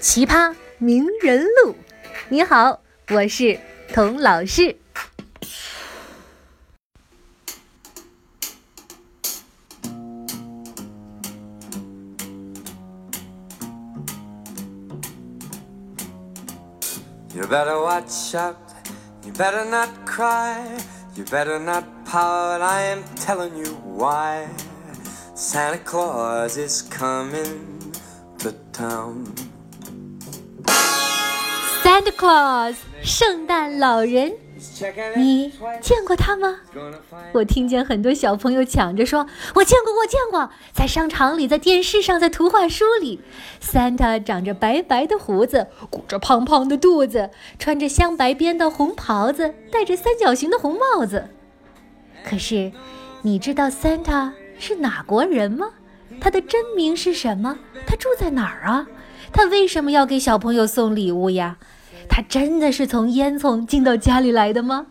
[0.00, 1.74] 奇葩名人录，
[2.28, 2.80] 你好，
[3.10, 3.58] 我是
[3.92, 4.76] 童老师。
[17.34, 18.56] You better watch out,
[19.24, 20.56] you better not cry,
[21.14, 22.62] you better not pout.
[22.62, 24.46] I am telling you why.
[25.34, 27.92] Santa Claus is coming
[28.38, 29.26] to town.
[32.06, 34.32] Santa Claus，圣诞老人，
[35.16, 36.60] 你见过他吗？
[37.32, 39.26] 我听见很多小朋友抢着说
[39.56, 43.20] ：“我见过，我见过，在商场里，在电视上，在图画书里。
[43.60, 51.30] ”Santa 长着白白的胡子，鼓着胖胖的肚子，穿着镶白边的红袍子，戴着三角形的红帽子。
[52.24, 52.70] 可是，
[53.22, 55.70] 你知道 Santa 是哪国人吗？
[56.20, 57.58] 他的真名是什么？
[57.84, 58.86] 他住在哪儿啊？
[59.32, 61.56] 他为什么要给小朋友送礼物呀？
[62.16, 64.86] 他真的是从烟囱进到家里来的吗？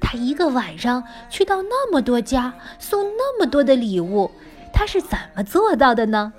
[0.00, 4.30] 他一个晚上去到那么多家，送那么多的礼物，
[4.72, 6.32] 他是怎么做到的呢？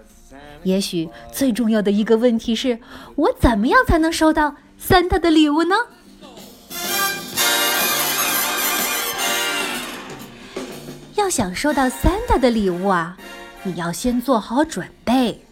[0.64, 2.80] 也许最重要的一个问题是
[3.14, 5.76] 我怎么样才能收到 Santa 的礼物呢？
[11.14, 13.16] 要想收到 Santa 的礼物啊，
[13.62, 15.46] 你要先做好准备。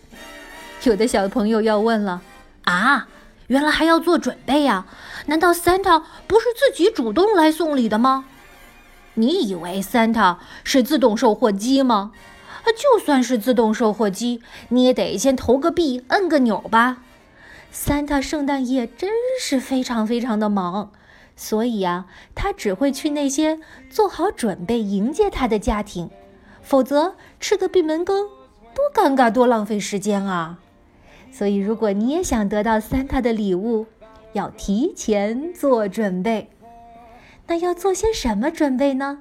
[0.86, 2.24] 有的小朋友要问了
[2.64, 3.10] 啊。
[3.48, 4.86] 原来还要做准备呀？
[5.28, 8.26] 难道 Santa 不是自己主动来送礼的吗？
[9.16, 12.12] 你以为 Santa 是自动售货机吗？
[12.64, 16.98] 啊，就算是自动售货机，你也得先投个币、摁个钮吧。
[17.74, 20.92] Santa 圣诞夜真是非常非常的忙，
[21.36, 23.60] 所以呀，他只会去那些
[23.90, 26.10] 做好准备迎接他的家庭，
[26.62, 28.28] 否则吃个闭门羹，
[28.74, 30.58] 多尴尬，多浪费时间啊！
[31.38, 33.88] 所以，如果你也想得到 Santa 的礼物，
[34.32, 36.50] 要提前做准备。
[37.48, 39.20] 那要做些什么准备呢？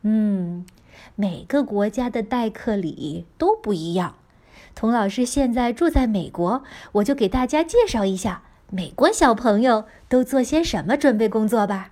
[0.00, 0.64] 嗯，
[1.16, 4.14] 每个国家的待客礼都不一样。
[4.74, 11.90] 童老师现在住在美国，我就给大家介绍一下美国小朋友都做些什么准备工作吧。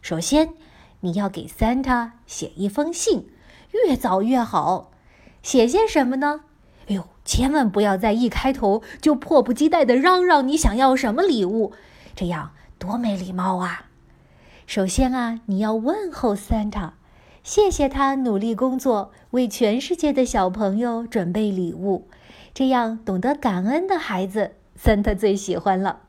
[0.00, 0.54] 首先，
[1.00, 3.28] 你要给 Santa 写一封信，
[3.72, 4.90] 越早越好。
[5.42, 6.40] 写些什么呢？
[7.24, 11.72] 千万不要在一开头就迫不及待地嚷嚷你想要什么礼物，
[12.14, 13.86] 这样多没礼貌啊！
[14.66, 16.90] 首先啊，你要问候 Santa，
[17.42, 22.08] 谢谢他努力工作，为全世界的小朋友准备礼物。
[22.54, 26.00] 这样懂得感恩的孩子，Santa 最喜欢了。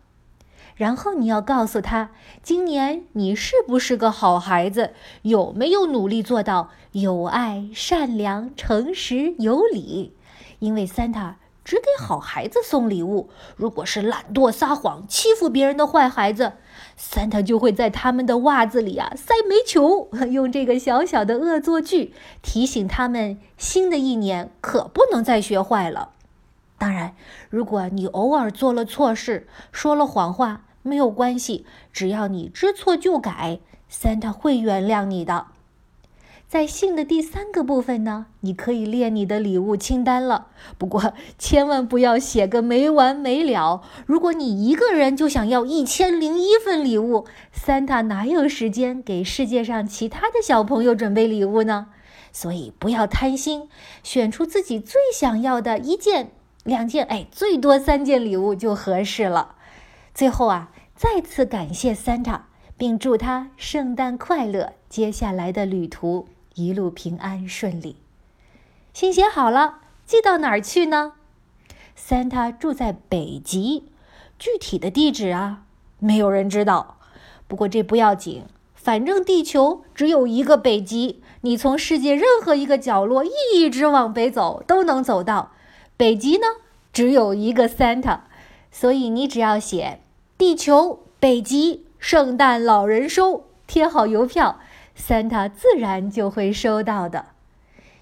[0.76, 2.10] 然后你要告诉他，
[2.42, 4.94] 今年你是不是个好孩子？
[5.22, 10.14] 有没有努力做到有爱、善良、诚实、有礼？
[10.64, 11.34] 因为 Santa
[11.66, 16.54] 只给好孩子送礼物，如果是懒惰、撒谎、欺负别人的坏孩子
[16.98, 26.12] ，Santa 就会在他们的袜子里啊塞煤球， 用这个小小的恶作剧提醒他们，新的一年可不能再学坏了。
[26.78, 27.14] 当然，
[27.50, 33.60] 如果你偶尔做了错事，说了谎话，没有关系，只要你知错就改
[33.92, 35.48] ，Santa 会原谅你的。
[36.54, 40.50] 在信的第三个部分呢，你可以列你的礼物清单了。
[40.78, 43.82] 不过千万不要写个没完没了。
[44.06, 47.26] 如果你一个人就想要一千零一份礼物
[47.56, 51.88] ，Santa 哪有时间给世界上其他的小朋友准备礼物呢？
[52.32, 53.68] 所以不要贪心，
[54.04, 56.30] 选出自己最想要的一件、
[56.64, 59.56] 两件，哎，最多三件礼物就合适了。
[60.14, 62.42] 最后啊，再次感谢 Santa，
[62.78, 66.28] 并祝他圣诞快乐，接下来的旅途。
[66.56, 67.96] 一路平安顺利，
[68.94, 71.14] 信写好了，寄到哪儿去呢
[71.98, 73.86] ？Santa 住在北极，
[74.38, 75.64] 具体的地址啊，
[75.98, 76.98] 没有人知道。
[77.48, 78.44] 不过这不要紧，
[78.76, 85.52] 反正地球只有一个北极，你从世界任何一个角落一直往北走都能走到。
[85.98, 86.46] 北极呢，
[86.92, 88.20] 只有一个 Santa，
[88.72, 90.02] 所以你只要写
[90.38, 94.60] “地球北极圣诞老人收”，贴好邮票。
[94.98, 97.28] Santa 自然就会收到的，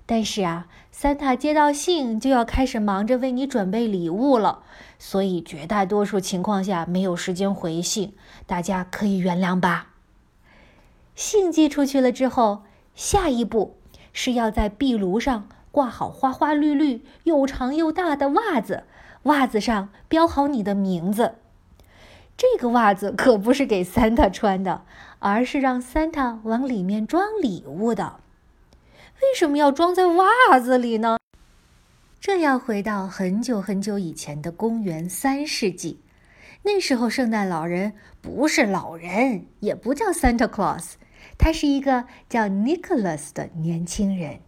[0.05, 4.63] 但是啊三塔接到信就要开始忙着为你准备礼物了，
[4.99, 8.13] 所以绝大多数情况下没有时间回信，
[8.45, 9.87] 大家可以原谅吧。
[11.15, 13.77] 信寄出去了之后，下一步
[14.13, 18.83] 是要在壁炉上挂好花花绿绿、又长又大的袜子，
[19.23, 21.35] 袜子上标好你的名字。
[22.41, 24.83] 这个袜子可不是给 Santa 穿的，
[25.19, 28.19] 而是让 Santa 往里面装礼物的。
[29.21, 31.19] 为什么要装在袜子里呢？
[32.19, 35.99] 这要回到很久很久以前的公元三世纪。
[36.63, 40.93] 那时候，圣诞老人不是老人，也不叫 Santa Claus，
[41.37, 44.39] 他是一个叫 Nicholas 的年轻人。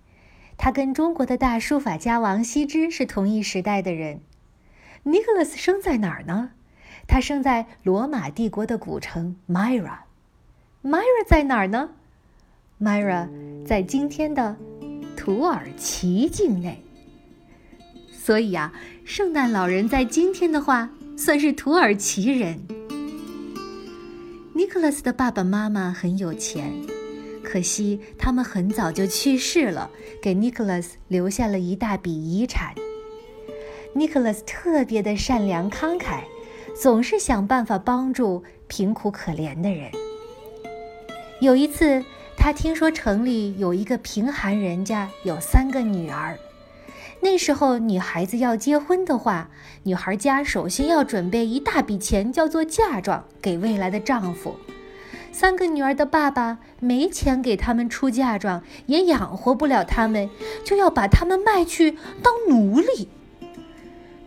[0.58, 4.22] 他跟中国的大书法家王羲之是同一时代的人。
[5.06, 6.54] Nicholas 生在哪儿呢？
[7.14, 10.00] 他生在罗马帝国的古城 Myra。
[10.84, 11.92] Myra 在哪儿呢
[12.82, 13.30] ？Myra
[13.64, 14.58] 在今天的
[15.16, 16.84] 土耳其境内。
[18.12, 18.74] 所以啊，
[19.06, 20.90] 圣诞老人在今天的话。
[21.16, 22.60] 算是土耳其人。
[24.56, 26.74] 尼克拉斯的爸爸妈妈很有钱，
[27.44, 32.74] 可惜他们很早就去世了，给尼克拉斯留下了一大笔遗产。
[33.94, 36.24] 尼克拉斯特别的善良慷慨，
[36.76, 39.92] 总是想办法帮助贫苦可怜的人。
[41.40, 42.04] 有一次，
[42.38, 46.38] 他听说城里有一个贫寒人家有三个女儿。
[47.22, 49.50] 那时候，女孩子要结婚的话，
[49.84, 54.56] 女孩家首先要准备一大笔钱，叫做嫁妆，给未来的丈夫。
[55.32, 60.30] 三个女儿的爸爸没钱给他们出嫁妆，也养活不了他们，
[60.66, 61.92] 就要把他们卖去
[62.22, 63.08] 当奴隶。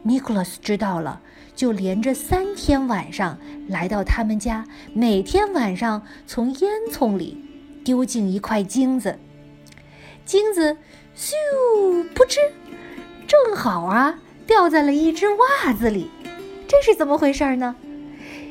[0.03, 1.21] 尼古拉斯知道了，
[1.57, 7.43] 就连着三天晚上来到他们家，每天晚上从烟囱里
[7.83, 9.19] 丢进一块金子，
[10.27, 10.77] 金子
[11.17, 11.33] 咻
[12.15, 12.39] 噗嗤。
[13.27, 16.11] 正好啊，掉在了一只袜子里，
[16.69, 17.75] 这是怎么回事呢？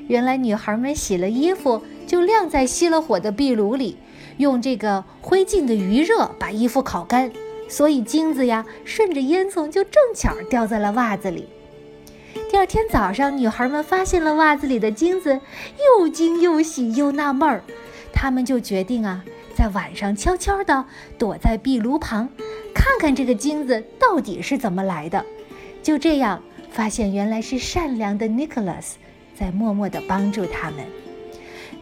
[0.08, 3.98] 原来女孩们洗了衣服，就晾在熄了火的壁炉里，
[4.38, 7.31] 用这个灰烬的余热把衣服烤干，
[7.69, 11.48] 所以金子呀顺着烟囱就正巧掉在了袜子里。
[12.50, 15.39] 第二天早上，女孩们发现了袜子里的金子，
[16.00, 17.63] 又惊又喜又纳闷儿，
[18.13, 19.24] 她们就决定啊，
[19.56, 20.86] 在晚上悄悄地
[21.18, 22.30] 躲在壁炉旁。
[22.74, 25.25] 看看这个金子到底是怎么来的，
[25.81, 28.94] 就这样发现原来是善良的 Nicholas
[29.38, 30.86] 在默默地帮助他们。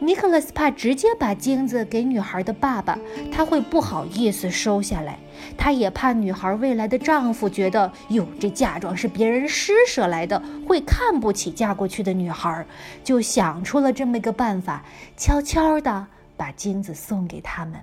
[0.01, 2.98] Nicholas 怕直接把金子给女孩的爸爸，
[3.31, 5.13] 他会不好意思收下来；
[5.57, 12.65] 他也怕女孩未来的丈夫觉得哟，这嫁妆是别人施舍来的，会看不起嫁过去的女孩，
[13.03, 14.83] 就想出了这么一个办法，
[15.18, 17.80] 悄悄地把金子送给他们。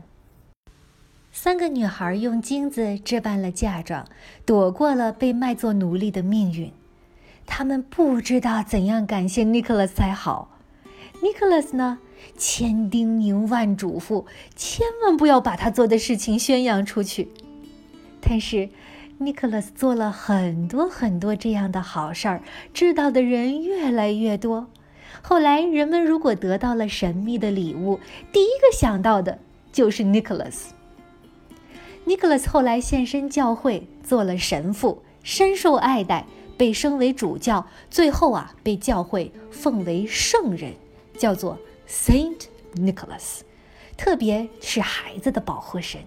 [1.33, 4.05] 三个女孩用金子置办了嫁妆，
[4.45, 6.73] 躲过了被卖作奴隶的命运。
[7.47, 10.51] 他们不知道怎样感谢尼克拉斯才好。
[11.23, 11.99] 尼克拉斯呢，
[12.37, 14.25] 千叮咛万嘱咐，
[14.57, 17.29] 千万不要把他做的事情宣扬出去。
[18.31, 18.69] 但是，
[19.19, 22.41] 尼克拉斯做了很多很多这样的好事儿，
[22.73, 24.69] 知道的人越来越多。
[25.21, 27.99] 后来，人们如果得到了神秘的礼物，
[28.33, 29.41] 第一个想到的
[29.73, 30.73] 就是尼克拉斯。
[32.05, 36.25] 尼克拉斯后来现身教会，做了神父，深受爱戴，
[36.57, 40.73] 被升为主教，最后啊被教会奉为圣人，
[41.19, 42.43] 叫做 Saint
[42.77, 43.41] Nicholas，
[43.97, 46.01] 特别是孩子的保护神。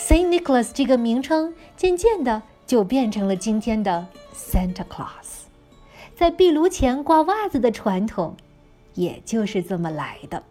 [0.00, 5.44] Saint Nicholas 这个名称渐渐的就变成了今天的 Santa Claus，
[6.16, 8.34] 在壁炉前挂袜子的传统，
[8.94, 10.42] 也就是这么来的。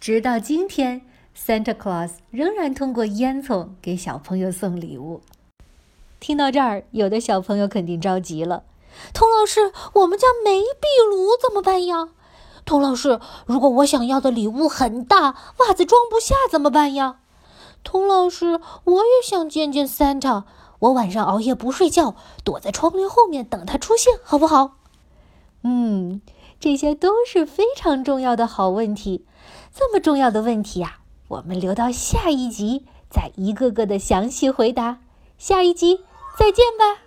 [0.00, 1.02] 直到今天。
[1.34, 5.22] Santa Claus 仍然通过烟囱给小朋友送礼物。
[6.20, 8.64] 听到这儿，有的小朋友肯定着急了
[9.14, 12.10] ：“童老师，我们家没壁炉怎么办呀
[12.66, 17.20] ？”“童老师，如果我想要的礼物很大，袜子装不下怎么办呀
[17.84, 20.44] ？”“童老师，我也想见见 Santa，
[20.78, 24.76] 我晚上熬夜不睡觉，躲在窗帘后面等他出现，好不好？”
[25.64, 26.20] 嗯，
[26.58, 29.26] 这些都是非常重要的好问题。
[29.74, 30.98] 这么重要的问题呀！
[31.28, 34.98] 我们留到下一集再一个个的详细回答。
[35.38, 36.04] 下一集
[36.36, 36.98] 再见吧。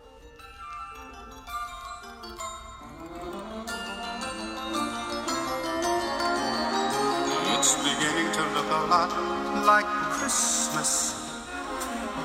[10.25, 11.13] Christmas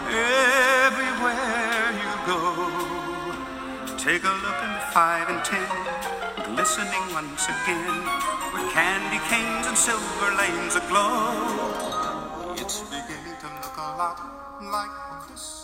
[0.09, 2.41] everywhere you go.
[3.99, 5.69] Take a look at five and ten,
[6.57, 8.01] glistening once again,
[8.55, 12.55] with candy canes and silver lanes aglow.
[12.57, 14.19] It's beginning to look a lot
[14.63, 15.60] like Christmas.